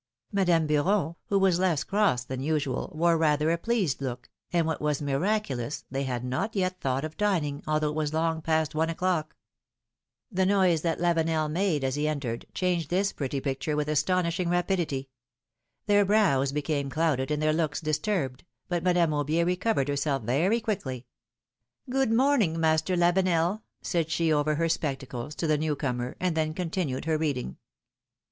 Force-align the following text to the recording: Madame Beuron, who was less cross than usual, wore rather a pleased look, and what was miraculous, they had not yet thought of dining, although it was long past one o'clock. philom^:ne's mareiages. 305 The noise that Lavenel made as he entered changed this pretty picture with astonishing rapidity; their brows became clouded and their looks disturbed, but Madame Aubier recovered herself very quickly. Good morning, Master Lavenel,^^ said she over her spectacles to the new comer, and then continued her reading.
Madame 0.31 0.65
Beuron, 0.65 1.13
who 1.25 1.37
was 1.37 1.59
less 1.59 1.83
cross 1.83 2.23
than 2.23 2.41
usual, 2.41 2.91
wore 2.95 3.19
rather 3.19 3.51
a 3.51 3.57
pleased 3.59 4.01
look, 4.01 4.31
and 4.51 4.65
what 4.65 4.81
was 4.81 4.99
miraculous, 4.99 5.85
they 5.91 6.05
had 6.05 6.23
not 6.23 6.55
yet 6.55 6.81
thought 6.81 7.05
of 7.05 7.15
dining, 7.17 7.61
although 7.67 7.89
it 7.89 7.95
was 7.95 8.11
long 8.11 8.41
past 8.41 8.73
one 8.73 8.89
o'clock. 8.89 9.35
philom^:ne's 10.33 10.33
mareiages. 10.33 10.35
305 10.37 10.37
The 10.37 10.53
noise 10.57 10.81
that 10.81 10.99
Lavenel 10.99 11.51
made 11.51 11.83
as 11.83 11.93
he 11.93 12.07
entered 12.07 12.45
changed 12.55 12.89
this 12.89 13.13
pretty 13.13 13.39
picture 13.39 13.75
with 13.75 13.87
astonishing 13.87 14.49
rapidity; 14.49 15.07
their 15.85 16.03
brows 16.03 16.51
became 16.51 16.89
clouded 16.89 17.29
and 17.29 17.39
their 17.39 17.53
looks 17.53 17.79
disturbed, 17.79 18.43
but 18.67 18.81
Madame 18.81 19.11
Aubier 19.13 19.45
recovered 19.45 19.87
herself 19.87 20.23
very 20.23 20.59
quickly. 20.59 21.05
Good 21.87 22.11
morning, 22.11 22.59
Master 22.59 22.95
Lavenel,^^ 22.95 23.61
said 23.83 24.09
she 24.09 24.33
over 24.33 24.55
her 24.55 24.67
spectacles 24.67 25.35
to 25.35 25.45
the 25.45 25.59
new 25.59 25.75
comer, 25.75 26.15
and 26.19 26.35
then 26.35 26.55
continued 26.55 27.05
her 27.05 27.19
reading. 27.19 27.57